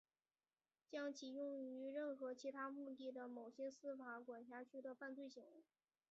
[0.89, 5.63] 将其用于任何其他目的是某些司法管辖区的犯罪行为。